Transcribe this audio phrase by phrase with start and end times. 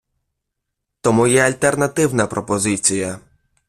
[1.01, 3.19] Тому є альтернативна пропозиція.